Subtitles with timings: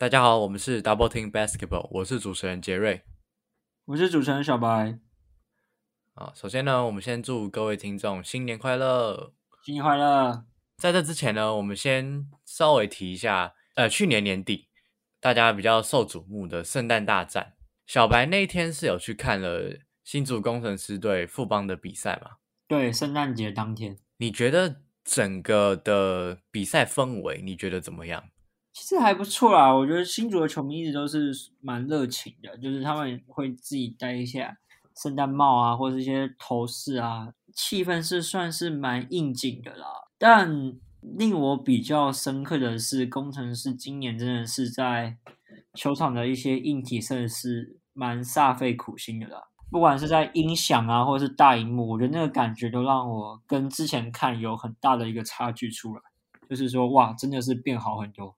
[0.00, 3.02] 大家好，我们是 Double Team Basketball，我是主持人杰瑞。
[3.84, 4.98] 我是主持人小白，
[6.14, 9.34] 啊，首先呢，我们先祝各位听众新年快乐。
[9.62, 10.46] 新年快乐！
[10.78, 14.70] 在这之前呢，我们先稍微提一下，呃，去年年底
[15.20, 17.52] 大家比较受瞩目的圣诞大战，
[17.86, 22.38] 小白那一天是有去看了新竹工程师队富邦的比赛嘛？
[22.66, 28.29] 对，圣诞节当天，你觉得整个的比赛氛围，你觉得怎么样？
[28.72, 29.72] 其实还不错啦。
[29.74, 34.56] 我觉得新竹的球迷一直都是蛮热情的，就是他们会自己戴一下
[34.96, 39.86] 圣诞帽啊，或者一些头饰啊，气氛是算是蛮应景的啦。
[40.18, 45.16] 但令我比较深刻的是，工程师今年真的是在
[45.74, 49.44] 球场的一些硬体设施蛮煞费苦心的啦。
[49.70, 56.02] 不管是在音响啊，或者是大荧幕，我觉得那个感觉都让我跟之前看有很大的一个差距出来。
[56.48, 58.36] 就是说，哇，真的是变好很多。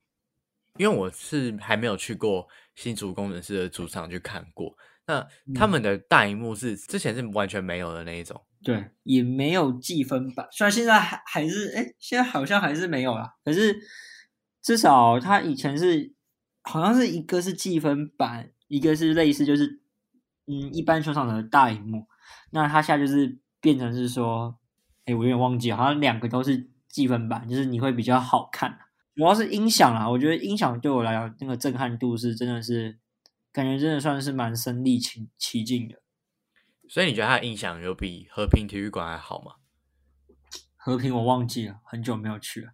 [0.79, 13.75] 因为我是还没有去过新竹工程师的主场去看过，那他们的大荧幕是之前是完全没有的那一种，对，也没有计分板，虽然现在还还是，哎，现在好像还是没有啦，可是
[14.63, 16.13] 至少他以前是
[16.63, 19.81] 好像是一个是计分板，一个是类似就是
[20.47, 22.07] 嗯一般球场的大荧幕，
[22.51, 24.57] 那他现在就是变成是说，
[25.05, 28.79] 哎，我有点忘记，好像两个都是计分板，就是你会比较好看。
[29.15, 32.97] 主要是音响啊，我觉得音响对我来讲，那个震撼度是真的是
[33.51, 36.01] 感觉真的算是蛮身临其其境的。
[36.89, 39.53] 所以你觉得它的音响有比和平体育馆还好吗？
[40.75, 42.71] 和平我忘记了，很久没有去了。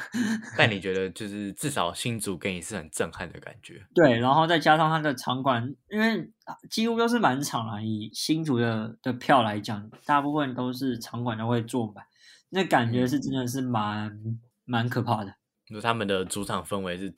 [0.58, 3.86] 但你觉得就是至少新竹给你是很震撼的感觉？
[3.94, 6.30] 对，然后再加上它的场馆，因为
[6.70, 12.04] 几乎都是满场啊，以新竹的的票来讲，大部分都是场馆都会坐满，
[12.50, 15.34] 那感觉是真的是蛮蛮可怕的。
[15.66, 17.12] 就他们的主场氛围是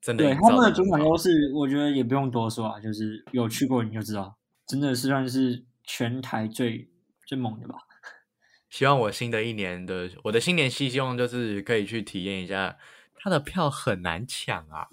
[0.00, 6.90] 真的，对他们的主场优势，我觉得也不用多说啊，就是有去过你就知道，真的是算是全台最
[7.26, 7.76] 最猛的吧。
[8.68, 12.76] 希望我新的一年的我的新年希希望就是可以去体验一下，
[13.14, 14.88] 他的票很难抢啊，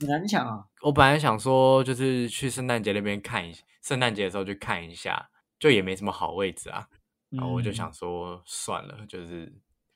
[0.00, 0.64] 很难抢啊。
[0.80, 6.88] 我本来想说就是去圣诞节那边看一圣诞节的时候去看一下，就也没什么好位置啊，
[7.28, 9.52] 然后我就想说算了，就是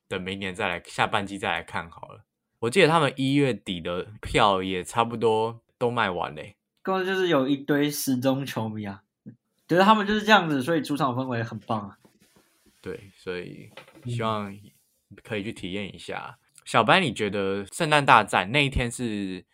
[0.06, 2.26] 等明年再来下半季再来看好了。
[2.64, 9.02] 我记得他们一月底的票也差不多都卖完嘞，根本就是有一堆时钟球迷啊，
[9.68, 11.98] 觉得他们就是这样子，所以主场氛围很棒啊。
[12.80, 13.70] 对，所以
[14.06, 14.56] 希望
[15.22, 16.38] 可以去体验一下。
[16.64, 19.44] 小白，你觉得圣诞大战那一天是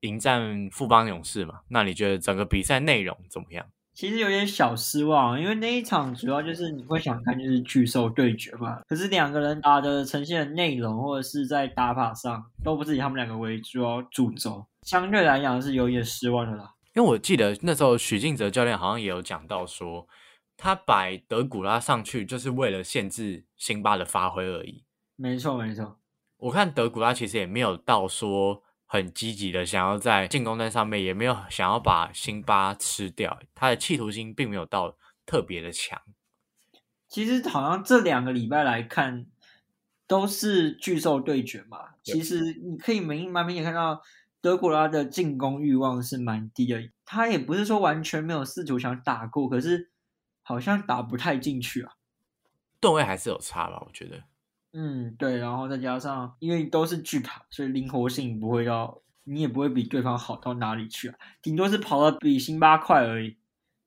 [0.00, 1.60] 迎战富邦勇士嘛？
[1.68, 3.64] 那你觉得整个比赛内容怎么样？
[3.96, 8.78] 其实有点小失望，因为那一场主要就是你会想看就是巨兽对决嘛。
[8.86, 16.74] 可是两个人打的呈现的内容或者是在打法上都不是以他们两个为主要主轴，相对来讲是有点失望的啦。
[16.94, 20.06] 因为我记得那时候许晋哲教练好像也有讲到说，
[20.58, 24.84] 他摆德古拉上去就是为了限制辛巴的发挥而已。
[25.16, 25.96] 没错没错，
[26.36, 28.62] 我看德古拉其实也没有到说。
[28.86, 36.00] 很积极的想要在进攻端上面，也没有想要把辛巴吃掉，他的企图心并没有到特别的强。
[37.08, 39.26] 其实好像这两个礼拜来看，
[40.06, 41.90] 都是巨兽对决嘛。
[42.02, 44.02] 其实你可以明蛮明显看到
[44.40, 49.90] 德古拉的进攻欲望是蛮低的，他也不是说完全没有试图想打过，可是
[50.42, 51.94] 好像打不太进去啊。
[52.78, 54.22] 段位还是有差吧，我觉得。
[54.78, 63.38] 嗯，对，然后再加上，因为都是巨卡，所以灵活性不会要，你也不会比对方好到哪里去啊，顶多是跑的比辛巴快而已。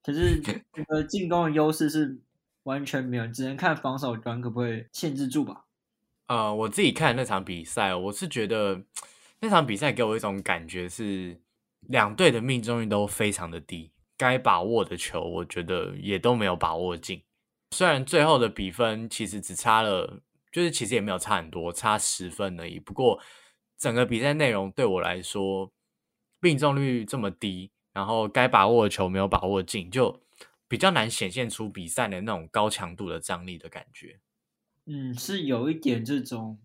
[0.02, 2.20] 可是这个进攻的优势是
[2.64, 5.66] 完全没有，只能看防守端可不可以限制住吧。
[6.26, 8.82] 呃，我自己看那场比赛，我是觉得
[9.42, 11.40] 那场比赛给我一种感觉是，
[11.82, 17.22] 两队的命中率都非常的低，该把握的球，我觉得也都没有把握进。
[17.76, 20.22] 虽然最后的比分其实只差了。
[20.52, 22.80] 就是其实也没有差很多，差十分而已。
[22.80, 23.20] 不过
[23.78, 25.72] 整个比赛内容对我来说，
[26.40, 30.22] 命中率这么低，然后该把握的球没有把握进，就
[30.68, 34.20] 比较难显现出比赛的那种高强度的张力的感觉。
[34.86, 36.60] 嗯，是有一点这种，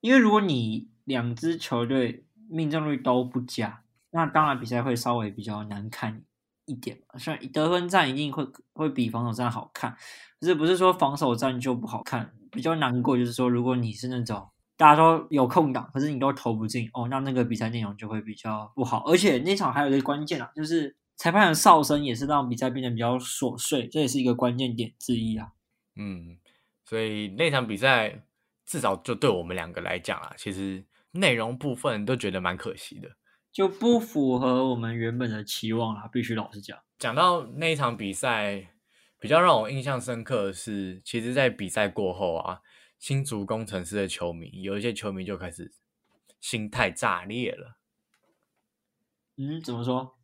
[0.00, 6.22] 因为如果你两支球队命中率都不佳，那当然比赛会稍微比较难看
[6.66, 7.00] 一点。
[7.18, 9.96] 虽然得分战一定会会比防守战好看，
[10.38, 12.34] 可是不是说防守战就不好看。
[12.56, 19.04] 比较难过就是说，如果你是那种大家都有空档，可是你都投不进哦，那那个比赛内容就会比较不好。
[19.06, 25.48] 而且那场还有一个关键啊，就是裁判的哨声也是让比赛变得比较琐碎，这也是一个关键点之一啊。
[25.94, 26.36] 嗯，
[26.84, 28.24] 所以那场比赛
[28.64, 33.10] 至少就对我们两个来讲啊，其实内容部分都觉得蛮可惜的。
[33.52, 36.78] 就不符合我们原本的期望啦，必须老实讲。
[36.98, 38.68] 讲到那一场比赛，
[39.26, 42.60] 比较让我印象深刻的是，其实，在比赛过后啊，
[43.00, 45.72] 新竹工程师的球迷有一些球迷就开始
[46.40, 47.76] 心态炸裂了。
[49.36, 50.16] 嗯，怎么说？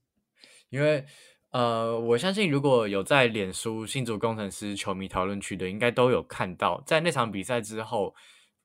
[0.69, 1.05] 因为
[1.51, 8.15] 呃，我相信如果有在脸书新竹工程师球迷讨论区的，应该都有看到，在那场比赛之后，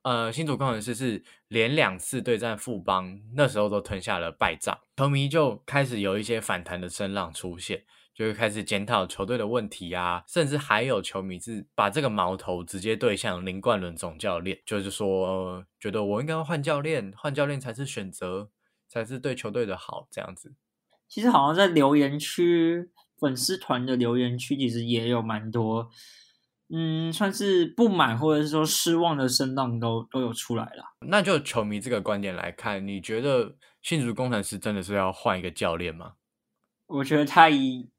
[0.03, 7.83] 呃，新竹工程师是连两次对战富邦，那时候都吞下了败仗，球迷就开始有一些反弹的声浪出现，
[8.17, 18.49] 就会开始检讨球队的问题啊，甚至还有球迷是把这个矛头直接对向林冠伦总教练，就是说觉得我应该要换教练，换教练才是选择，
[18.87, 20.55] 才是对球队的好这样子。
[21.07, 25.91] 其实好像在留言区、粉丝团的留言区，其实也有蛮多，
[26.73, 30.83] 嗯，算是不满或者是说失望的声浪都都有出来了。
[31.07, 36.13] 那就球迷这个观点来看，你觉得新竹工程师真的是要换一个教练吗？
[36.87, 37.49] 我觉得太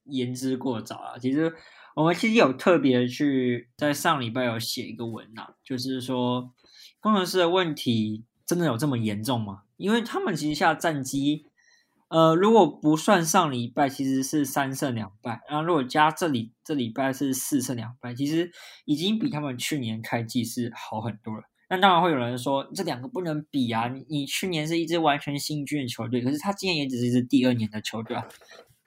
[0.05, 1.19] 言之过早了。
[1.19, 1.55] 其实
[1.95, 6.53] 我们其实有特别去在上礼拜有写一个文啊，就是说
[7.01, 9.63] 工程师的问题真的有这么严重吗？
[9.77, 11.47] 因为他们其实下战机。
[12.11, 15.43] 呃，如果不算上礼拜，其实是三胜两败。
[15.47, 18.51] 然后如果加这里这礼拜是四胜两败，其实
[18.87, 21.43] 已经比他们去年开季是好很多了。
[21.69, 23.93] 那当然会有人说这两个不能比啊！
[24.09, 28.27] 你去年是一支完全新军的球队，可是他今年也只是一支第二年的球队啊。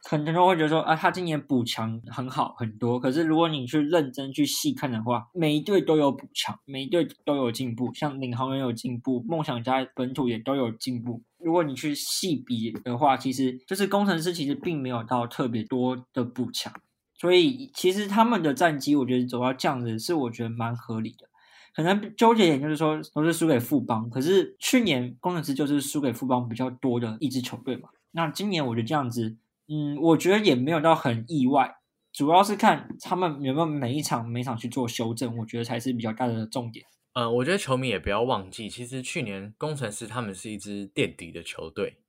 [0.04, 11.22] 很多人会觉得说啊，他今年补强很好很多，可是如果你去认真去细看的话，每一队都有补强，每一队都有进步，像领航员有进步，梦想家本土也都有进步。
[11.38, 16.74] 如果你去细比的话，其实就是工程师其实并没有到特别多的补强，
[17.16, 21.30] 所以其实他们的战绩，我觉得走到这样子是我觉得蛮合理的。
[21.76, 27.90] 可能纠结点就是说都是输给富邦，可是去年工程师就是输给富邦比较多的一支球队嘛。
[28.12, 29.38] 那今年我觉得这样子。
[29.74, 31.78] 嗯，我觉得也没有到很意外，
[32.12, 36.86] 主要是看他们有没有每一场每场去做修正，我觉得才是比较大的重点。
[37.14, 42.02] 呃，我觉得球迷也不要忘记，其实去年工程师他们是一支垫底的球队。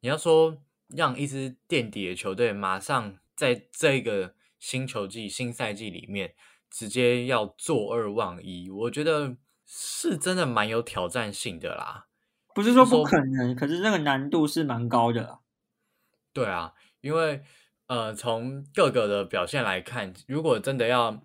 [0.00, 0.58] 你要说
[0.88, 6.34] 让一支垫底的球队马上在这个新球季、新赛季里面
[6.68, 12.08] 直接要坐二望一，我觉得是真的蛮有挑战性的啦。
[12.52, 15.38] 不是说不可能，可是这个难度是蛮高的。
[16.32, 16.72] 对啊。
[17.06, 17.40] 因为，
[17.86, 21.22] 呃，从各个的表现来看，如果真的要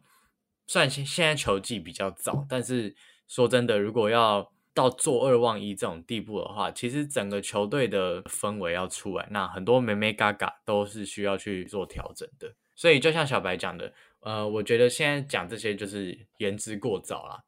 [0.68, 2.96] 算现现在球季比较早，但是
[3.28, 12.54] 说真的，如果要到做二望一这种地步的话，其实整个球队的氛围要出来，那很多美美嘎嘎都是需要去做调整的。
[12.76, 17.44] 所以就像小白讲的，呃，我觉得现在讲这些就是言之过早了，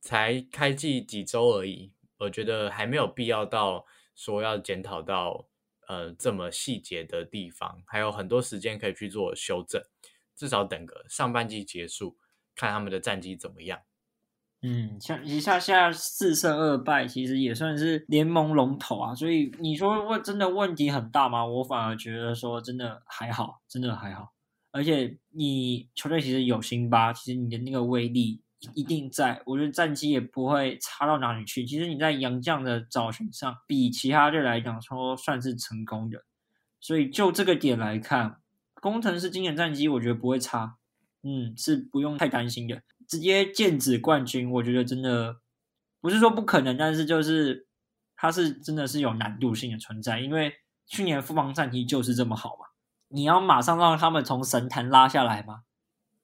[0.00, 5.48] 才开季几周而已，我觉得还没有必要到说要检讨到。
[5.92, 9.82] 呃，这么细节的地方，还有很多时间可以去做修正。
[10.34, 12.16] 至少等个上半季结束，
[12.54, 13.78] 看他们的战绩怎么样。
[14.62, 19.14] 嗯，像一下下四胜二败，其实也算是联盟龙头啊。
[19.14, 21.44] 所以你说问真的问题很大吗？
[21.44, 24.32] 我反而觉得说真的还好，真的还好。
[24.70, 28.40] 而且你球队其实有辛巴，其实你的那个威力。
[28.74, 31.64] 一定在，我觉得战绩也不会差到哪里去。
[31.64, 36.24] 其实你在杨将的找寻上，比其他队来讲说算是成功的。
[36.80, 38.40] 所以就这个点来看，
[38.74, 40.76] 工程师今年战绩我觉得不会差，
[41.22, 42.82] 嗯，是不用太担心的。
[43.06, 45.36] 直接剑指冠军，我觉得真的
[46.00, 47.66] 不是说不可能，但是就是
[48.16, 50.20] 它是真的是有难度性的存在。
[50.20, 50.52] 因为
[50.86, 52.66] 去年富邦战绩就是这么好嘛，
[53.08, 55.62] 你要马上让他们从神坛拉下来吗？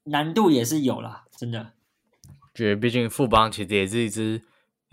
[0.05, 1.73] 难度也是有啦，真的。
[2.55, 4.43] 觉得毕竟富邦其实也是一支，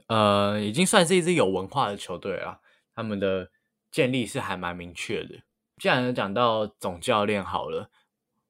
[0.07, 2.61] 呃，已经算是一支有文化的球队了。
[2.93, 3.49] 他们的
[3.89, 5.41] 建立是还蛮明确的。
[5.77, 7.89] 既然讲到总教练好了，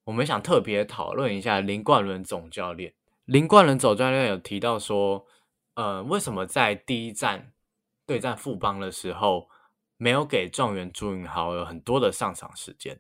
[0.04, 2.94] 我们想特别讨论一下林冠伦总教练。
[3.24, 5.26] 林冠伦总教练有提到说，
[5.76, 7.54] 呃，为什么在第一站
[8.06, 9.50] 对战富邦的时候，
[9.98, 13.00] 没有给状元朱云豪有很多的上场时间？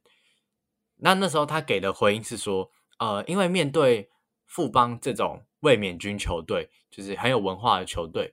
[0.97, 4.09] 那那时候他给的回应是说，呃，因为面对
[4.45, 5.43] 富邦这种。
[5.65, 8.31] 卫冕军球队就是很有文化的球队，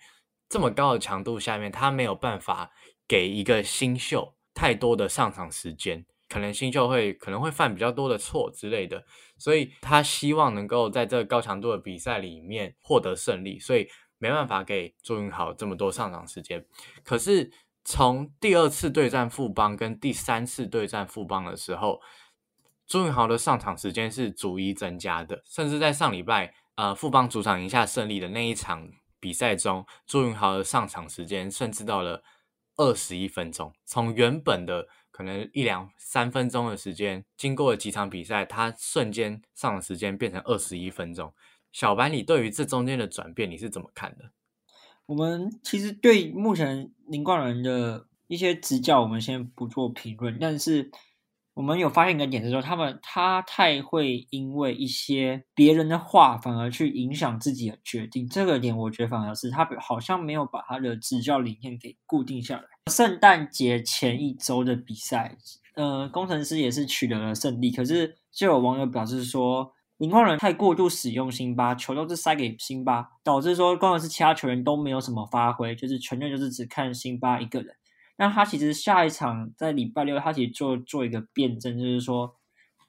[0.51, 2.71] 这么高的强度下面，他没有办法
[3.09, 9.03] 给一个新秀太多的上场时间，可能新秀会可能会犯比较多的错之类的，
[9.39, 16.63] 所以他希望能够在这个高强度的比赛里面获得胜利，所以没办法给朱云豪这么多上场时间。
[17.03, 17.51] 可是
[17.83, 21.99] 从第二次对战富邦跟第三次对战富邦的时候，
[22.87, 26.55] 朱云豪的上场时间是逐一增加的，甚至在上礼拜。
[26.75, 28.89] 呃，富邦主场赢下胜利的那一场
[29.21, 32.23] 比赛中，朱云豪的上场时间甚至到了
[32.77, 41.33] 二十一分钟，从原本的可能一两三分钟的时间，经过了几场比赛，他瞬间上的时间变成二十一分钟。
[41.71, 44.33] 小白，你对于这中间的转变，你是怎么看的？
[45.05, 50.91] 我们其实对目前林冠伦的一些执教，我们先不做评论，但是。
[51.55, 58.27] 我们有发现一个点是说，他们他太会因为一些别人的话，反而去影响自己的决定。
[58.27, 62.65] 这个点我觉得反而是他好像没有把他的执教理念给固定下来。
[62.91, 65.37] 圣诞节前一周的比赛，
[65.77, 67.71] 呃，工程师也是取得了胜利。
[67.71, 77.77] 可是就有网友表示说，林冠伦太过度使用辛巴，球都是塞给辛巴，导致说工程师其他球员都没有什么发挥，就是全队就是只看辛巴一个人。
[78.17, 82.37] 那他其实下一场在礼拜六，他其实做做一个辩证，就是说，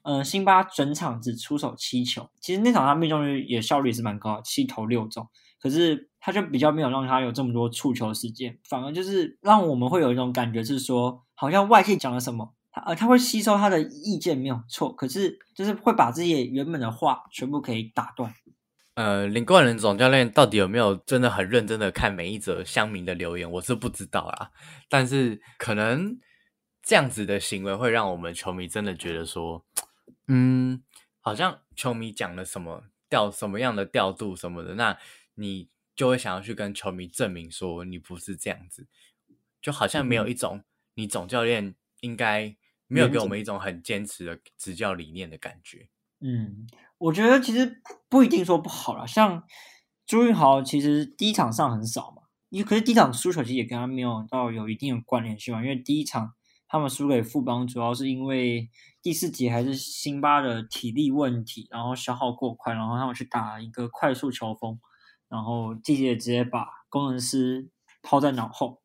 [0.02, 5.28] 嗯，辛巴整场只出手七球，其实那场他命中率也效率是蛮高，七投六中，
[5.60, 18.34] 可是他就比较没有让他有这么多触球时间，反而就是让我们会有一种感觉是说，好像外界讲了什么，他呃他会吸收他的意见没有错，可是就是会把这些原本的话全部可以打断。
[18.94, 24.52] 呃，林冠仁总教练到底有没有真的很认真的看每一则乡民的留言，我是不知道啦。
[24.88, 26.16] 但是可能
[26.80, 29.66] 这样子的行为会让我们球迷真的觉得说，
[30.28, 30.80] 嗯，
[31.20, 34.96] 好像球迷讲了什么调什么样的调度什么的，那
[35.34, 38.86] 你就会想要去跟球迷证明说你不是这样子，
[39.60, 40.62] 就好像没有一种
[40.94, 42.54] 你总教练应该
[42.86, 45.88] 没有给我们一种很坚持的执教理念的感觉。
[46.20, 46.68] 嗯。
[47.04, 49.44] 我觉得其实不一定说不好了，像
[50.06, 56.32] 朱云豪其实第一场上很少嘛，因为可是第一场输球其实也跟他没有到有一定的关联性嘛，因为第一场
[56.66, 58.70] 他们输给富邦，主要是因为
[59.02, 64.78] 第四节还是辛巴的体力问题，然后消耗过快，然后他们去打一个快速球风，
[65.28, 67.68] 然后季节直接把工程师
[68.02, 68.80] 抛在脑后。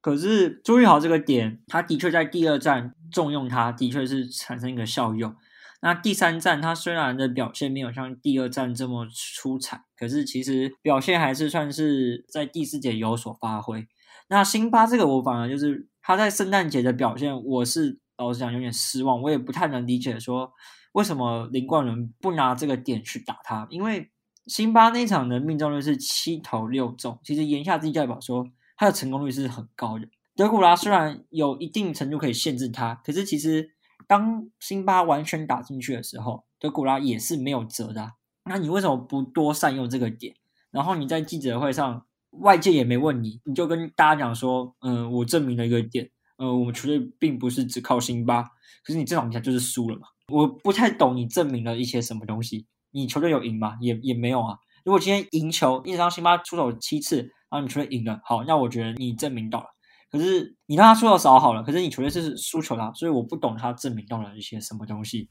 [0.00, 5.34] 可是朱玉豪这个点，他的确在第二站重用他，的确是产生一个效用。
[5.80, 13.86] 那第三站他虽然的表现没有像第二站这么出彩，可是其实表现还是算是在第四节有所发挥。
[14.28, 20.52] 那辛巴这个我反而就是他在圣诞节的表现，我是老实讲有点失望，我也不太能理解说
[20.94, 24.10] 为什么林冠伦不拿这个点去打他，因为
[24.48, 30.08] 辛巴那场的命中率是七投六中，其实言下之意代表说他的成功率是很高的。
[30.34, 33.70] 德古拉虽然有一定程度可以限制他，可是其实。
[34.08, 38.14] 当辛巴完全打进去的时候，德古拉也是没有辙的。
[38.46, 40.34] 那你为什么不多善用这个点？
[40.70, 48.42] 然后你在记者会上，外界也没问你，你就跟大家讲说：“嗯，我证明了一个点，呃，我们球队并不是只靠辛巴。
[48.82, 50.06] 可是你这场比赛就是输了嘛？
[50.32, 52.66] 我不太懂你证明了一些什么东西。
[52.90, 53.76] 你球队有赢吗？
[53.80, 54.58] 也也没有啊。
[54.84, 57.18] 如果今天赢球，一直让辛巴出手七次，
[57.50, 59.66] 然后你球队赢了，好，那我觉得你证明到了。”
[60.10, 65.28] 可是你让他出的少好了，可是你球队是输球了，所以我不懂他证明到了一些什么东西。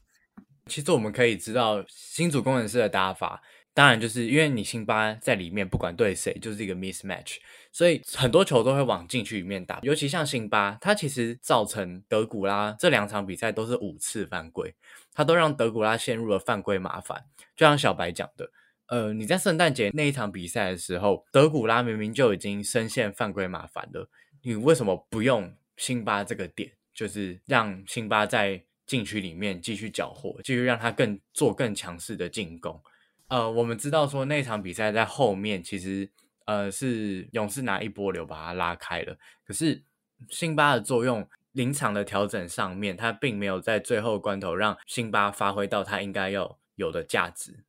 [0.66, 3.40] 其实我们可以知道，新组工程师的打法，
[3.72, 7.36] 当然就是因为你辛巴在里面，不管对谁就是一个 mismatch，
[7.72, 9.80] 所以很多球都会往禁区里面打。
[9.82, 14.74] 尤其像辛巴，他其实造成德古拉这两场比赛都是五次犯规，
[15.14, 17.24] 他都让德古拉陷入了犯规麻烦。
[17.56, 18.50] 就像小白讲的，
[18.88, 24.10] 呃，你在圣诞节那一场比赛的时候，德古拉明明就已经深陷犯规麻烦了。
[24.48, 32.82] 你为什么不用辛巴这个点，就是让辛巴在禁区里面继续缴获，继续让他更做更强势的进攻？
[33.26, 36.10] 呃，我们知道说那场比赛在后面其实
[36.46, 39.84] 呃是勇士拿一波流把他拉开了，可是
[40.30, 47.66] 辛巴的作用临场的调整上面，他并没有在最后关头让辛巴发挥到他应该要有的价值。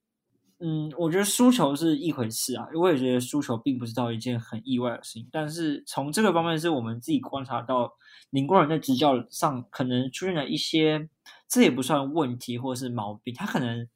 [0.62, 5.26] 嗯，我觉得输球是一回事啊，我也觉得输球并不是到一件很意外的事情。
[5.32, 7.94] 但是从这个方面，是我们自己观察到
[8.32, 11.08] 林冠人在执教上可能出现了一些，
[11.48, 13.34] 这也不算问题或是毛病。
[13.34, 13.88] 他可能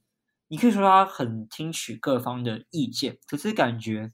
[0.47, 4.13] 你可以说他很听取各方的意见，可是感觉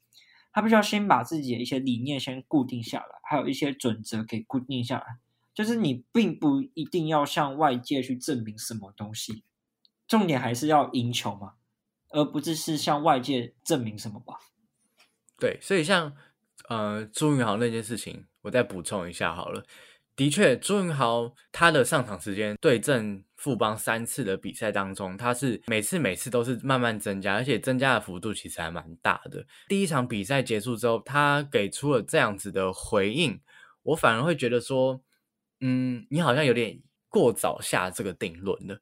[0.52, 5.06] 他必须要先把自己的一些理念先固定下来，还有一些准则给固定下来。
[5.54, 9.44] 就是你并不一定要向外界去证明什么东西，
[10.08, 11.54] 重点还是要赢球嘛。
[12.10, 14.40] 而不只是向外界证明什么吧？
[15.38, 16.16] 对，所以像
[16.68, 19.64] 呃朱云豪那件事情，我再补充一下好了。
[20.16, 29.46] 的确，朱云豪他的上场时间对阵富邦三次的比赛当中，他是每次每次都是慢慢增加，而且增加的幅度其实还蛮大的。
[29.70, 33.40] 第一场比赛结束之后，他给出了这样子的回应，
[33.84, 35.02] 我反而会觉得说，
[35.62, 38.82] 嗯，你好像有点过早下这个定论了。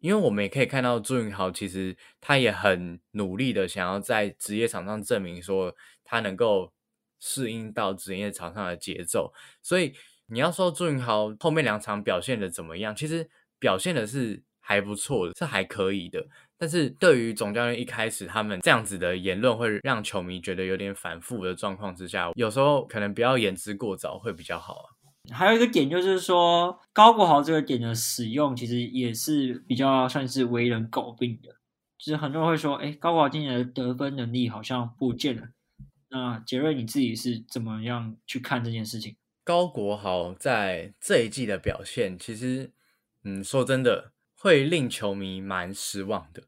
[0.00, 6.72] 因为我们也可以看到朱云豪，其实他也很努力的想要在职业场上证明说他能够
[7.20, 9.32] 适应到职业场上的节奏。
[9.62, 9.94] 所以
[10.26, 13.28] 你要说朱云豪后面两场表现的怎么样，其实
[13.58, 16.26] 表现的是还不错的，是还可以的。
[16.56, 24.86] 但是对于总教练一开始他们这样子的言论，会让球迷觉得有点反复的状况之下，有时候可能不要言之过早会比较好啊。
[25.32, 31.50] 还有一个点就是说，高国豪这个点的使用，其实也是比较算是为人诟病的。
[31.98, 35.48] 就是很多人会说，哎，高国豪今年的得分能力好像不见了。
[36.08, 39.16] 那杰瑞你自己是怎么样去看这件事情？
[39.44, 42.72] 高国豪在这一季的表现，其实，
[43.22, 46.44] 嗯，说真的，会令球迷蛮失望的。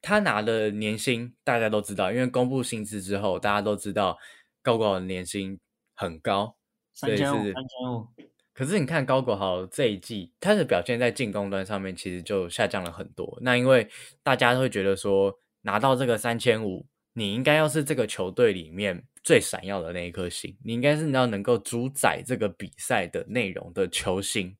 [0.00, 4.18] 他拿的年薪大家都知道，因为公布薪资之后，大家都知道
[4.62, 5.58] 高国豪的年薪
[5.94, 6.56] 很高，
[6.98, 8.08] 三千五，三千五。
[8.52, 13.38] 可是你看高国豪这一季，他的表现在进攻端上面其实就下降了很多。
[13.40, 13.88] 那因为
[14.24, 24.56] 大家会觉得说，拿到这个三千五，你应该要是这个球队里面最闪耀的那一颗星，你应该是要能够主宰这个比赛的内容的球星。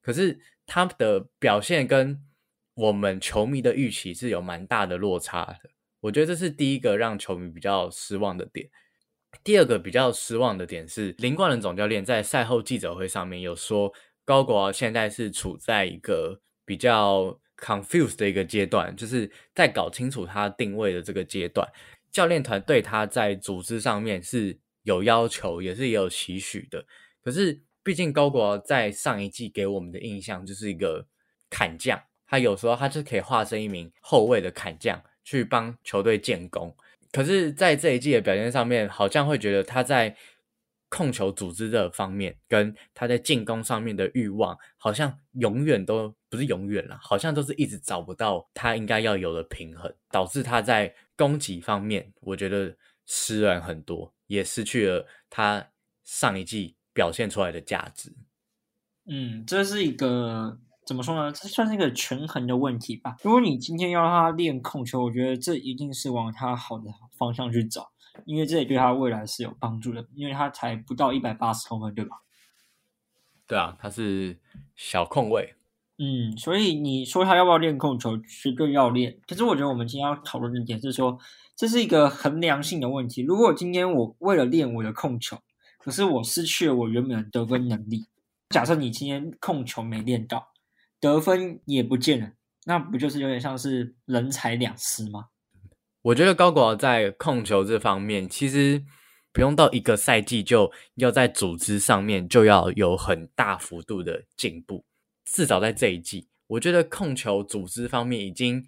[0.00, 2.18] 可是他的表现跟
[2.72, 5.68] 我们球迷的预期是有蛮大的落差的，
[6.00, 8.70] 我觉得这是第一个让球迷比较失望的点。
[9.42, 13.92] 第二个比较失望的点是，林冠伦总教练在赛后记者会上面有说，
[14.24, 21.68] 高国豪现在是处在一个比较 confused 的一个阶段，就是在搞清楚他定位的这个阶段。
[22.10, 26.86] 教练团对他在组织上面是有要求，也是也有期许的。
[27.22, 31.06] 可是，毕竟高国豪在上一季给我们的印象就是一个
[31.50, 32.00] 砍将。
[32.26, 36.74] 他有时候他就可以化身一名后卫的砍将，去帮球队建功。
[37.14, 40.16] 可是，在这一季的表现上面，好像会觉得他在
[40.88, 55.68] 控球组织的方面，跟他在进攻上面的欲望，好像永远都不是永远了，好像都是一直找不到他应该要有的平衡，导致他在攻击方面，我觉得失然很多，也失去了他
[56.02, 58.12] 上一季表现出来的价值。
[59.06, 60.58] 嗯，这是一个。
[60.86, 61.32] 怎么说呢？
[61.32, 63.16] 这算是一个权衡的问题吧。
[63.22, 67.90] 如果你今天要让他练控球，我觉得这一定是往他好的方向去找，
[68.24, 70.06] 因为这也对他未来是有帮助的。
[70.14, 72.16] 因为他才不到一百八十公分，对吧？
[73.46, 74.38] 对啊，他是
[74.76, 75.54] 小控位。
[75.98, 79.18] 嗯，所以你说他要不要练控球，绝对要练。
[79.26, 81.18] 可是我觉得我们今天要讨论的点是说，
[81.54, 83.22] 这是一个衡量性的问题。
[83.22, 85.38] 如果今天我为了练我的控球，
[85.78, 88.06] 可是我失去了我原本的得分能力，
[88.48, 90.48] 假设你今天控球没练到。
[91.00, 92.30] 得分也不见了，
[92.64, 95.26] 那不就是有点像是人财两失吗？
[96.04, 98.82] 我觉得高国豪在控球这方面，其实
[99.32, 104.84] 不用到一个赛季就要在组织上面就要有很大幅度的进步。
[105.24, 108.66] 至少在这一季，我觉得控球组织方面已经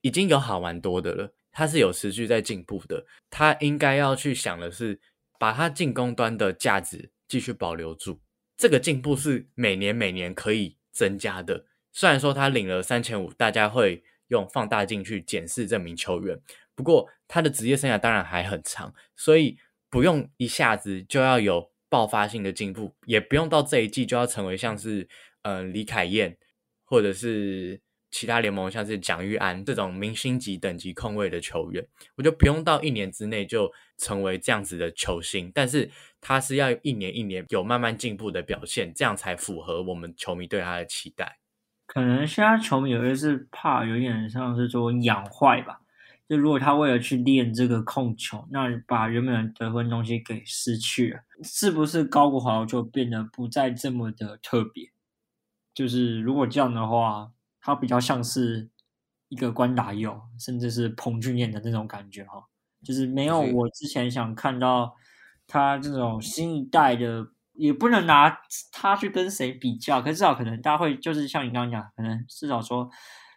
[0.00, 1.34] 已经有好蛮多的了。
[1.52, 5.00] 他是有持续在进步的，他应该要去想的是
[5.38, 8.20] 把他进攻端的价值继续保留住。
[8.56, 10.76] 这个进步是每年每年可以。
[10.96, 16.38] 增加的，虽然说他领了三千五，大家会用放大镜去检视这名球员，
[16.74, 19.58] 不过他的职业生涯当然还很长，所以
[19.90, 25.08] 不用一下子就要有爆发性的进步，也不用到这一季就要成为像是
[25.42, 26.36] 呃李凯燕
[26.84, 31.86] 或者是其他联盟像是蒋玉安这种明星级等级控卫的球员，
[32.16, 35.90] 我就不用到一年之内就成为这样子的球星，但是。
[36.18, 41.38] 他是要一年一年有慢慢进步的表现，这样才符合我们球迷对他的期待。
[41.96, 45.80] 可能现在球迷有些是怕有点像是说养坏吧，
[46.28, 54.90] 就如果他为了去练这个控球，那把原本的得分东西给失去了，是不是高国豪就变得不再这么的特别？
[55.72, 57.32] 就是如果这样的话，
[57.62, 58.68] 他比较像是
[59.30, 62.44] 一个关达佑，甚至是彭俊彦的那种感觉哈，
[62.84, 64.94] 就是没有我之前想看到。
[65.48, 67.24] 他这种新一代的
[67.56, 68.40] 也不能拿
[68.72, 72.88] 他去跟谁比较，可至少可能大家会就是像你刚刚讲，可能至少说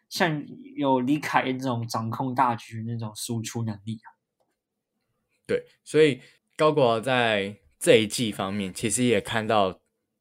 [0.10, 0.44] 像
[0.76, 4.08] 有李凯恩这种掌控大局那种输出能力啊。
[5.48, 6.22] 对，所以
[6.56, 9.80] 高国在这一季方面其实也看到，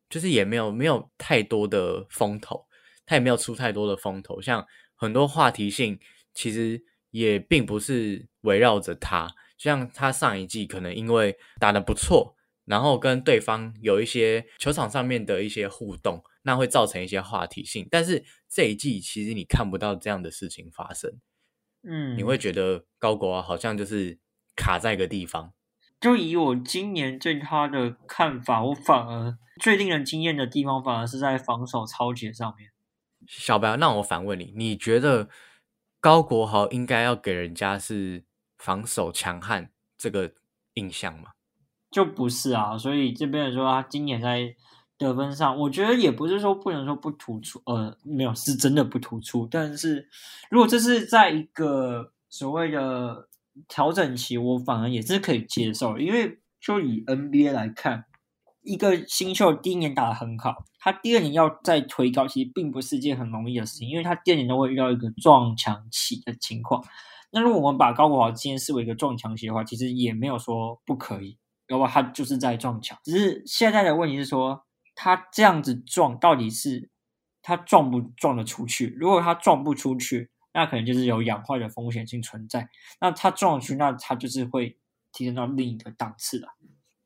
[0.09, 2.67] 就是也没有没有太多的风头，
[3.05, 5.99] 他也没有出太多的风头，像很多话题性
[6.33, 9.29] 其实也并不是围绕着他。
[9.59, 12.37] 像他上一季可能因为打得不错，
[12.69, 17.89] 然后跟对方有一些球场上面的一些互动，那会造成一些话题性。
[17.91, 21.19] 但是这一季其实你看不到这样的事情发生，
[21.83, 24.19] 嗯，你会觉得高国好像就是
[24.55, 25.53] 卡在一个地方。
[26.01, 32.71] 就以我今年对他的看法，我反而最令人惊艳的地方，反而是在防守超节上面。
[33.27, 35.29] 小白，那我反问你，你觉得
[36.01, 38.25] 高国豪应该要给人家是？
[38.61, 40.35] 防守强悍这个
[40.75, 41.31] 印象吗？
[41.91, 42.77] 就不是啊。
[42.77, 44.55] 所以这边说他今年在
[44.97, 49.47] 得分上，我觉得也不是说不能说不突出，呃，没有是真的不突出。
[49.51, 50.09] 但是
[50.51, 53.29] 如果这是在一个所谓的
[53.69, 58.05] 调整期，我反而也是可以接受，因为就以 NBA 来看，
[58.63, 66.85] 一个新秀第一年打得很好，他第二年要再推高，其实并不是一件很容易的事情，因为他第二年都会遇到一个撞墙期的情况。
[67.31, 71.37] 那如果我们把高国豪今天视为一个撞墙期的话，其实也没有说不可以，
[71.69, 74.65] 要不他就是在撞墙，只是现在的问题是说。
[75.01, 76.91] 他这样子撞，到底是
[77.41, 78.97] 他撞不撞得出去？
[78.99, 82.69] 如果他撞不出去，那可能就是有氧化的风险性存在。
[83.01, 84.77] 那他撞出去，那他就是会
[85.13, 86.49] 提升到另一个档次了。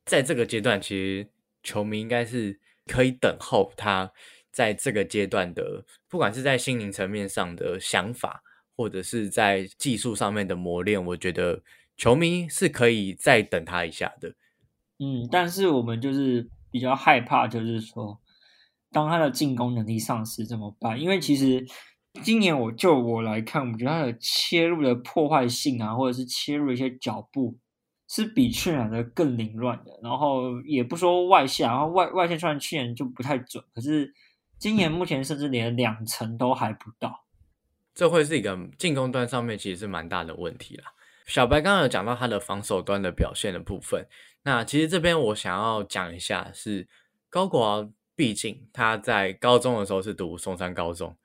[0.07, 1.29] 在这个阶段，其实
[1.62, 4.11] 球迷应该是可以等候他
[4.51, 8.42] 在这个阶段的，不管是在心灵层面上的想法，
[8.75, 11.62] 或者是在技术上面的磨练，我觉得
[11.98, 14.35] 球迷是可以再等他一下的。
[15.03, 16.49] 嗯，但是我们就是。
[16.73, 18.19] 比较害怕，就是说，
[18.91, 20.99] 当他的进攻能力丧失怎么办？
[20.99, 21.62] 因为其实
[22.23, 27.59] 今年我就我来看，我觉得他的切入的破坏性啊，或者是切入一些脚步，
[28.09, 30.01] 是比去年的更凌乱的。
[30.03, 34.11] 然后也不说外线，然后外外线虽然去年就不太准，可是
[34.59, 37.27] 今年目前甚至连两成都还不到。
[37.95, 40.85] 这会是一个进攻端上面其实是蛮大的问题啦。
[41.33, 44.07] 小白刚刚有讲到他的防守端的表现的部分。
[44.42, 46.87] 那其实这边我想要讲一下，是
[47.31, 51.16] 高国豪，毕竟他在高中的时候是读松山高中，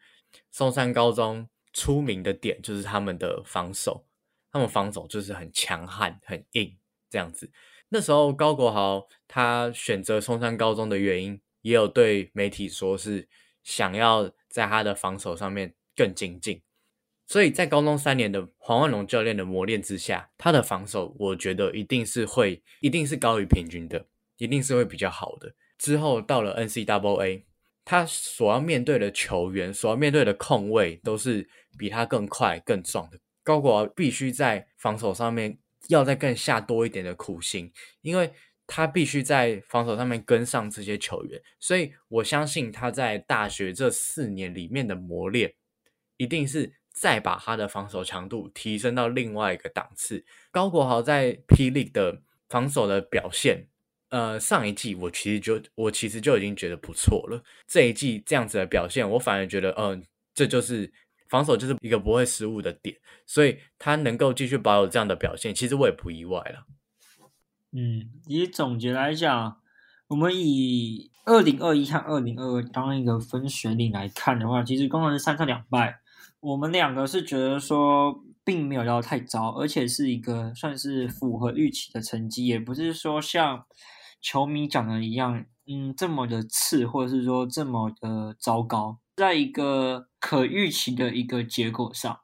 [0.50, 4.06] 松山高中出名的点就是他们的防守，
[4.50, 6.78] 他们防守就是很强悍、很硬
[7.10, 7.52] 这样子。
[7.90, 13.28] 那时候高国豪他选择松山高中的原因，也有对媒体说是
[13.62, 16.62] 想要在他的防守上面更精进。
[17.28, 24.06] 所以在高中三年的黄万龙教练的磨练之下，他的防守我觉得一定是会，一定是高于平均的，
[24.38, 25.54] 一定是会比较好的。
[25.78, 27.46] 之后到了 N C W A，
[27.84, 33.20] 他所要面对的球员，所要面对的控卫都是比他更快、更壮的。
[33.44, 35.58] 高国豪必须在防守上面
[35.90, 37.70] 要再更下多一点的苦心，
[38.02, 38.32] 因为
[38.66, 41.42] 他必须在防守上面跟上这些球员。
[41.60, 45.54] 所以我相信他在大学这四年里面的磨练，
[46.16, 46.72] 一定是。
[47.00, 50.26] 再把他的防守强度提升到另外一个档次。
[50.50, 53.68] 高国豪在霹雳的防守的表现，
[54.10, 57.44] 呃，上一季我其实就我其实就已经觉得不错了。
[57.68, 60.92] 这一季这样子的表现，我反而觉得，嗯，这就是
[61.30, 66.66] 防守就是一个不会失误的点，所以他能够继续保有这样的表现，其实我也不意外了。
[67.74, 69.62] 嗯，以总结来讲，
[70.08, 76.00] 我们以二零二一和二零二二当一个分水岭来看的话，其实工程是三胜两败。
[76.48, 83.66] 我们两个是觉得说，并没有要太糟，而且是一个算是符合预期的成绩，也不是说像
[84.22, 92.18] 球迷讲的一样，嗯，这么的次，或者是说这么的糟糕，在一个可预期的一个结果上。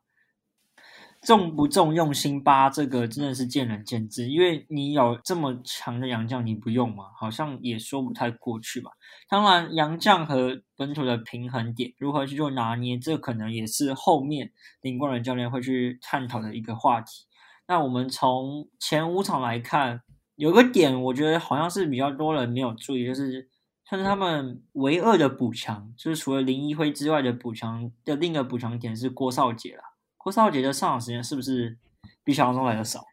[1.24, 4.28] 重不重用心八，这个真的是见仁见智。
[4.28, 7.06] 因为你有这么强的洋将，你不用吗？
[7.18, 8.92] 好像也说不太过去吧。
[9.30, 17.26] 当然，洋将和本土的平衡点如何去做拿捏，这可能也是后面林冠伦教练会去探讨的一个话题。
[17.68, 20.02] 那我们从前五场来看，
[20.36, 23.50] 有个点我觉得好像是比较多人没有注意，就是
[23.88, 29.93] 算是他们唯二的补强，就是除了林一辉之外的补强的另一个补强点是郭少杰了。
[30.24, 31.78] 郭少杰的上场时间是不是
[32.24, 33.04] 比想象中来的少？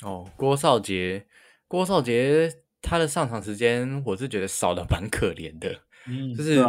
[0.00, 1.26] 哦，郭少杰，
[1.68, 5.82] 郭少杰他的上场时间，我是觉得少的蛮可怜的。
[6.08, 6.64] 嗯，就是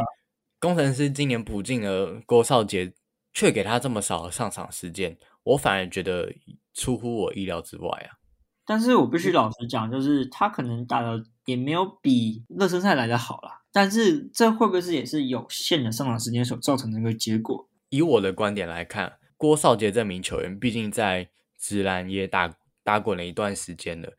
[0.60, 2.92] 工程师今年补进了郭少杰，
[3.34, 6.36] 却给他这么少的上场时间，我反而觉得
[6.74, 8.20] 出乎我意料之外啊。
[8.66, 13.62] 但是我必须老实讲，就是他可能打的也没有比热身赛来的好啦。
[13.72, 17.70] 但是这会不会是也是有限的上场时间所造成的一个结果？
[17.88, 19.20] 以我的观点来看。
[19.42, 21.28] 郭少杰这名球员，毕竟在
[21.58, 24.14] 直男也打打滚了一段时间了，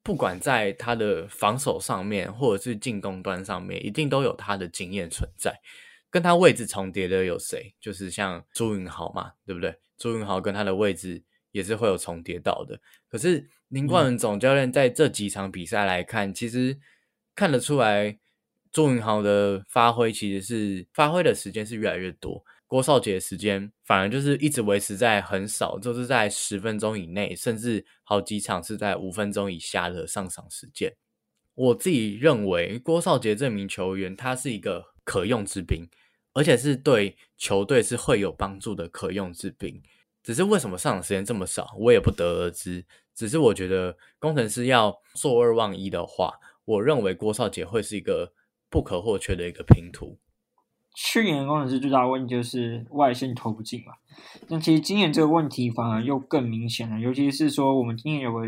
[0.00, 5.60] 不管在他的防守上面，或者是进攻端上面，一定都有他的经验存在。
[6.08, 7.74] 跟他位置重叠的有谁？
[7.80, 9.74] 就是像朱云豪嘛，对不对？
[9.98, 12.80] 朱云豪跟他的位置也是会有重叠到的。
[13.08, 16.78] 可是林冠文总教练在这几场比赛来看，其实
[17.34, 18.16] 看得出来，
[18.70, 22.44] 朱云豪的发挥其实是发挥的时间是越来越多。
[22.70, 30.94] 郭少杰的时间反而就是一直维持在很少，就是在十分钟以内，甚至好几场是在五分钟以下的上场时间。
[31.56, 35.84] 我自己认为郭少杰这名球员他是一个可用之兵，
[36.32, 39.82] 而且是对球队是会有帮助的可用之兵。
[40.22, 42.86] 只是为什么上场时间这么少，我也不得而知。
[43.16, 48.32] 只是我觉得工程师要坐二望一的话，我认为郭少杰会是一个
[48.70, 50.20] 不可或缺的一个拼图。
[50.94, 53.92] 去年的工程师最大的问题就是外线投不进嘛，
[54.48, 58.42] 那其实今年这个问题反而又更明显了，尤其是说我们今年有个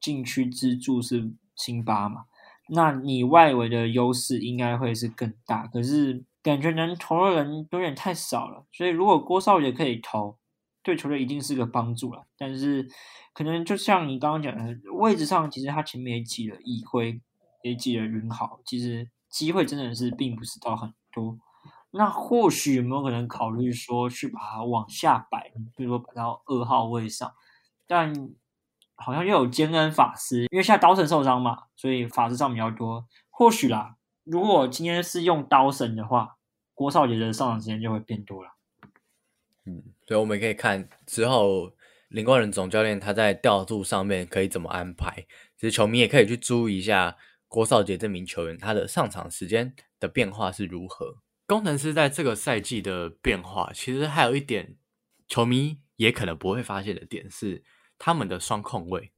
[0.00, 2.24] 禁区支柱是辛巴嘛，
[2.70, 10.38] 那你外围的优势应该会是更大，可是感觉能投的人有点太少了，所以如果郭少杰可以投，
[10.82, 12.88] 对球队一定是个帮助了，但是。
[13.34, 17.18] 可能就像你刚刚讲的，位置上其实他前面也挤了易辉，
[17.62, 21.38] 也挤了云豪，其实机会真的是并不是到很多。
[21.92, 27.32] 那或许有没有可能考虑说去把它往下摆，比如说摆到二号位上？
[27.86, 28.12] 但
[28.96, 33.06] 好像又有坚恩法师，因为现在刀神受伤嘛，所以法师上比较多。
[33.30, 36.36] 或许啦，如果今天是用刀神的话，
[36.74, 38.50] 郭少杰的上场时间就会变多了。
[39.66, 41.72] 嗯，所以我们可以看之后。
[42.12, 45.26] 林冠仁总教练他在调度上面可以怎么安排？
[45.56, 47.16] 其实球迷也可以去注意一下
[47.48, 51.22] 郭少杰这名球员他的上场时间的变化是如何。
[51.52, 54.76] 工程师在这个赛季的变化，其实还有一点
[55.28, 57.62] 球迷也可能不会发现的点是
[57.98, 59.12] 他们的双控位。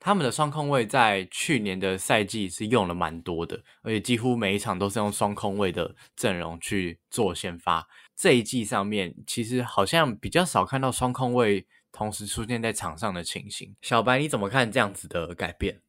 [0.00, 7.88] 他们的双控位在去年的赛季是用了蛮多的，而且几乎每一场都是用双控位的阵容去做先发。
[8.14, 11.66] 这一季上面其实好像比较少看到双控位。
[11.90, 15.80] 同时出现在场上的情形，小白你怎么看这样子的改变？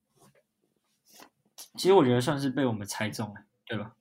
[1.75, 3.91] 其实我觉得算是被我们猜中了，对吧？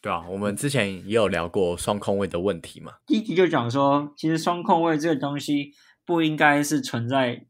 [0.00, 2.92] 对啊，我们之前也有聊过双控位的问题嘛。
[3.04, 5.72] 第一集就讲说，其实双控位这个东西
[6.04, 7.44] 不应该是存在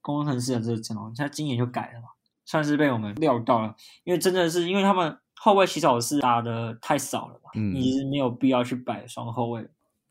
[0.00, 2.08] 工程师的这个阵容，他今年就改了嘛，
[2.44, 3.74] 算是被我们料到了。
[4.04, 9.68] 因为真的是因为他们后卫洗手是打的太少了嘛，你是没有必要去摆双后卫。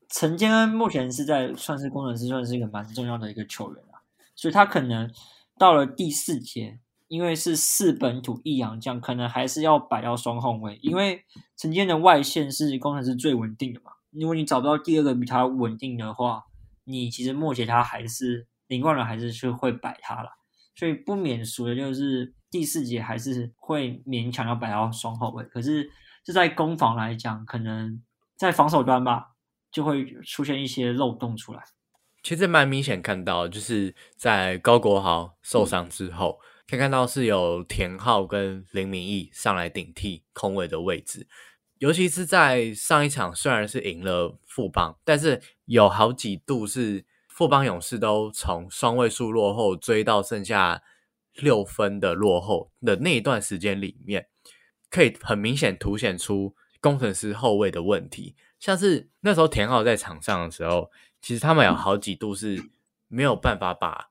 [0.09, 4.03] 陈建恩目前是在算是工程师，算是一个蛮重要的一个球员啊，
[4.35, 5.09] 所以他可能
[5.57, 11.23] 到了第四节，因为是四本土一洋将，可能还是要摆到双后卫，因为
[11.55, 13.91] 陈建的外线是工程师最稳定的嘛。
[14.11, 16.43] 如果你找不到第二个比他稳定的话，
[16.85, 20.29] 你其实末节他还是林冠伦还是是会摆他了，
[20.75, 25.43] 所以不免俗的就是第四节还是会勉强要摆到双后卫。
[25.45, 25.89] 可是
[26.23, 28.01] 这在攻防来讲，可能
[28.35, 29.31] 在防守端吧。
[29.69, 31.61] 就会出现一些漏洞出来。
[32.23, 41.27] 其实蛮明显看到，就是在高国豪受伤之后，可以看到是有田浩跟林明义上来顶替空位的位置。
[41.79, 50.81] 尤其是在上一场，虽然是赢了富邦，但是有好几度是富邦勇士都从双位数落后追到剩下
[51.35, 54.27] 六分的落后的那一段时间里面，
[54.89, 58.35] 可以很明显凸显出工程师后卫的问题。
[58.59, 60.89] 像是那时候田浩在场上的时候，
[61.21, 62.71] 其实他们有好几度是
[63.07, 64.09] 没有办法把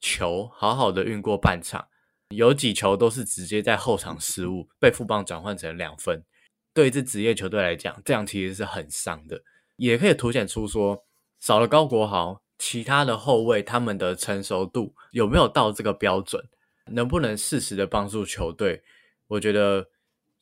[0.00, 1.88] 球好好的运过半场，
[2.28, 6.24] 有几球都是直接在后场失误，被副棒转换成两分。
[6.72, 9.42] 对一支职业球队来讲，这样其实是很伤的，
[9.76, 11.04] 也可以凸显出说
[11.38, 16.44] 少了高国豪，其他的后卫他们的成熟度有没有到这个标准，
[16.92, 18.82] 能不能适时的帮助球队，
[19.28, 19.88] 我觉得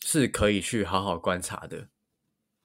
[0.05, 1.89] 是可以去好好观察的。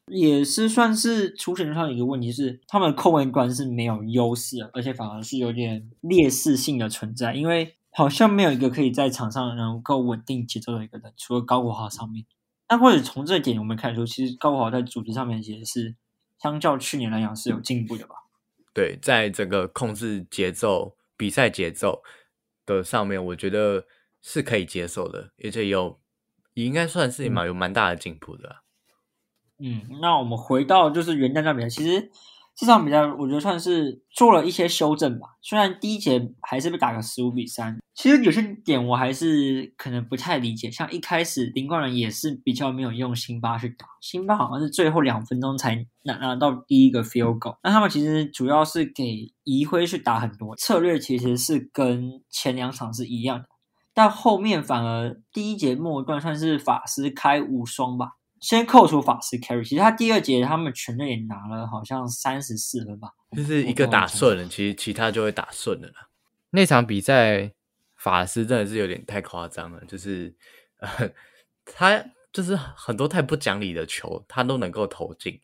[0.10, 12.26] 也是算是出现上一个问题，是他们控卫端是没有优势，而且反而是有点劣势性的存在，因为好像没有一个可以在场上能够稳定节奏的一个人，除了高国豪上面。
[12.68, 15.96] 那或者从这点我们看出，其实高国豪在组织上面其实是
[16.42, 18.16] 相较去年来讲是有进步的吧？
[18.74, 22.04] 对，在整个控制节奏、比赛节奏
[22.66, 23.86] 的上面，我觉得
[24.22, 26.00] 是可以接受的，而且有
[26.54, 28.58] 也应该算是蛮有蛮大的进步的。
[29.60, 32.10] 嗯，那我们回到就是元旦那比赛，其实
[32.56, 35.28] 这场比赛我觉得算是做了一些修正吧。
[35.42, 40.70] 虽然第一节还是被打个十五比三，其实有些点我还是可能不太理解。
[40.72, 47.58] 像一开始林冠人也是比较没有用辛巴去打，辛巴好像是最后两分钟才拿拿到第一个 field goal。
[47.64, 53.46] 那他们其实主要是给移辉去打很多策略，其实是跟前两场是一样的，
[53.94, 58.12] 但后面反而第一节末段算是法师开五双吧。
[58.40, 66.10] 先扣除法师 carry，其实他第二节他们全队也拿了好像三十四分吧，就是一个打顺了，其实其他就会打顺了啦。
[66.52, 67.52] 那场比赛
[67.96, 70.34] 法师真的是有点太夸张了，就是
[70.80, 70.90] 呃，
[71.66, 75.40] 他就是很多太不讲理的球，他都能够投进。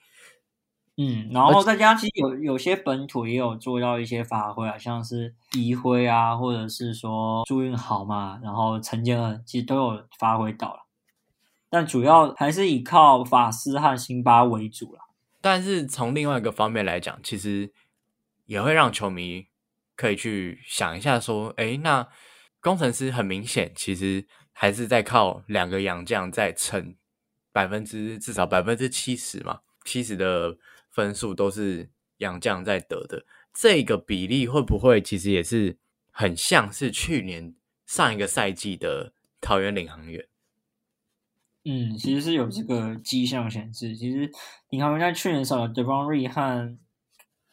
[0.98, 10.85] 嗯，然后再加上其实有有些本土也有做到一些发挥啊，像是移辉啊，或者是说朱运豪嘛，然后陈建恩其实都有发挥到了。
[11.70, 15.00] 但主要还是以靠法师和辛巴为主了。
[15.42, 17.72] 但是从另外一个方面来讲，其实
[18.46, 19.48] 也会让球迷
[19.96, 22.08] 可以去想一下，说，哎，那
[22.60, 26.96] 工程师很明显其实还是在靠两个洋将在撑
[27.52, 30.58] 百分之至少百分之七十嘛，七十的
[30.90, 35.78] 分数都是洋将在得的，这个比例会不会其实也是
[36.12, 37.54] 很像是去年
[37.86, 40.26] 上一个赛季的桃园领航员？
[41.66, 44.32] 嗯，其实是有这个迹象显示，其实
[44.70, 46.78] 领航员在去年少了 Devon r e 和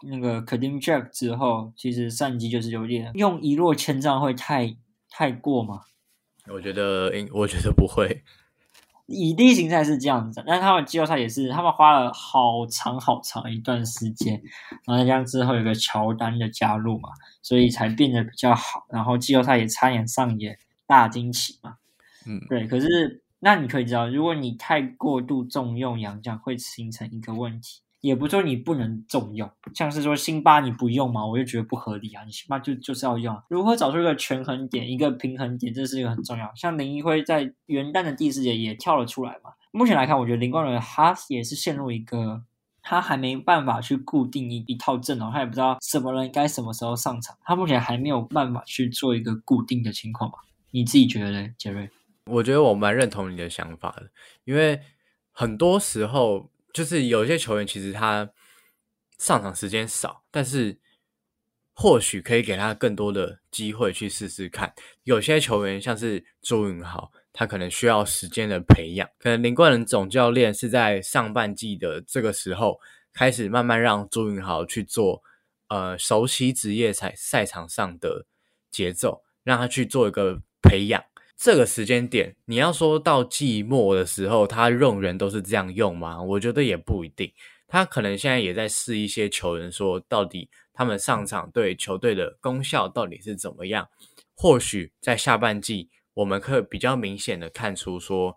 [0.05, 4.77] 那个 Kadim Jack 之后，其实战绩就是有点用一落千丈，会太
[5.09, 5.81] 太过吗？
[6.51, 8.23] 我觉得，应我觉得不会。
[9.07, 14.41] 以例行赛是这样子，但他们季后赛也是，他们花了好长好长一段时间，
[14.87, 17.09] 然后再加上之后有个乔丹的加入嘛，
[17.43, 18.87] 所以才变得比较好。
[18.91, 21.77] 然后季后赛也差点上演大惊喜嘛。
[22.27, 22.67] 嗯，对。
[22.67, 27.81] 可是那你可以知道，如果你太过度重用杨将，会形成一个问题。
[28.01, 32.23] 也不说你不能重用，像是说辛巴你不用嘛，我就觉得不合理啊。
[32.25, 36.53] 你辛巴就就是要用，如何找出一个权衡点、一个平衡点，这是一个很重要。
[36.55, 39.51] 像林一辉在元旦的第四节也跳了出来嘛。
[39.73, 42.43] 目前来看，我觉得林冠伦他也是陷入一个
[42.83, 50.39] 他还没办法去固定一一套阵容，他也不知道什么人该什么时候上场，他目前还没有办法去做一个固定的情况嘛。
[50.73, 51.89] 你自己觉得呢，杰瑞？
[52.27, 54.11] 我觉得我蛮认同你的想法的，
[54.45, 54.81] 因为
[55.31, 56.51] 很多时候。
[56.73, 58.31] 就是有些球员，其实他
[59.19, 60.79] 上场时间少，但是
[61.75, 64.73] 或许可以给他更多的机会去试试看。
[65.05, 69.07] 有些球员像是朱云豪，他可能需要时间的培养。
[69.19, 72.81] 可能林冠仁总教练是在上半季的这个时候
[73.13, 75.23] 开始慢慢让朱云豪去做，
[75.69, 78.25] 呃，熟悉职业赛赛场上的
[78.71, 81.05] 节奏，让他去做一个培养。
[81.43, 86.23] 这个时间点，你要说到季末的时候，他用人都是这样用吗？
[86.23, 87.33] 我觉得也不一定。
[87.67, 93.89] 他可能现在也在试一些球员，说到底他们上场对球队的功效到底是怎么样。
[94.37, 98.37] 或许在下半季，我们可以比较明显的看出，说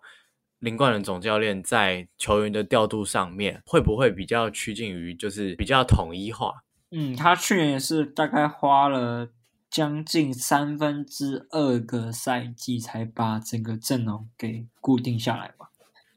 [0.58, 6.52] 林冠伦总教练在球员的调度上面，会不会比较趋近于就是比较统一化？
[6.90, 9.28] 嗯，他去年也是大概花了。
[9.70, 15.70] 将近三分之二个赛季才把整个阵容给固定下来吧。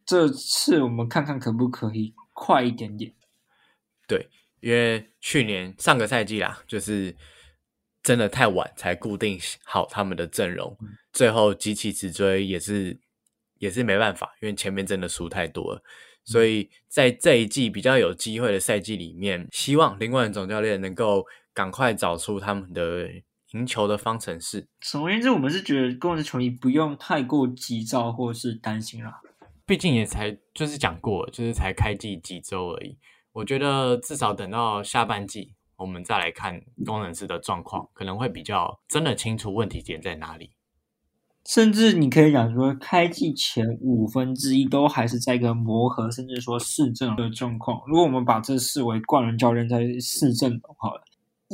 [0.06, 3.14] 这次我们看看可不可以快一点点。
[4.08, 7.16] 对，因为去年上个赛季啦，就是
[8.02, 10.78] 真的太晚才固定好他们的阵容，
[11.12, 12.98] 最后急起直追也是
[13.58, 15.84] 也是没办法，因为前面真的输太多了。
[16.24, 23.10] 所以在这一季比较有机会的赛季里面，希望林冠总教练能够赶快找出他们的。
[23.54, 24.68] 赢球的方程式。
[24.82, 29.22] 总而言之，我们是觉得公牛球迷不用太过急躁或是担心啦。
[29.66, 32.98] 毕竟也才就是讲过，就是才开季几周而已。
[33.34, 40.52] 我觉得至少等到下半季，我们再来看工程师的状况，可能会比较真的清楚问题点在哪里。
[41.46, 47.82] 甚至你可以讲说，开季前五分之一都还是在一个磨合，甚至说市政的状况。
[47.88, 51.02] 如果我们把这视为冠伦教练在试阵好了。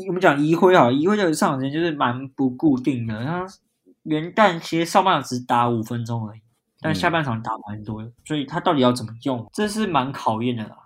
[0.08, 3.24] 我们讲一辉啊，一辉的上场时间就是蛮不固定的。
[3.24, 3.46] 他
[4.04, 6.42] 元旦其实上半场只打五分钟而已，
[6.82, 10.78] 但下半场打蛮多的，所以他到底要怎么用，这是蛮考验的啦。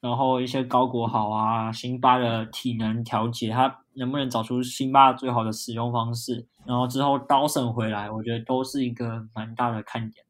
[0.00, 6.46] 然后一些高国豪啊、辛巴的体能调节，他能不能找出辛巴最好的使用方式？
[6.64, 10.24] 然后之后刀神回来，我觉得都是一个蛮大的看点。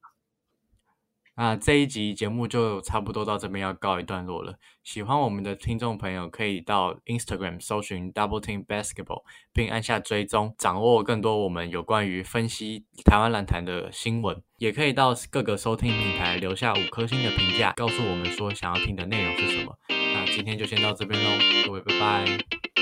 [1.37, 4.55] 那这一集节目就差不多到这边要告一段落了。
[4.83, 9.23] 喜欢我们的听众朋友可以到 Instagram 搜寻 Double Team Basketball，
[9.53, 14.43] 并按下追踪，掌握更多我们有关于分析台湾篮坛的新闻。
[14.59, 19.77] 也可以到各个收听平台留下五颗星的评价，告诉我们说想要听的内容是什么。
[19.89, 21.31] 那今天就先到这边喽，
[21.67, 22.39] 各位拜拜，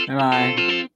[0.06, 0.93] 拜拜。